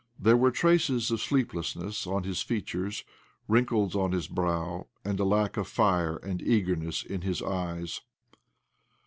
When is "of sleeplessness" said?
1.11-2.07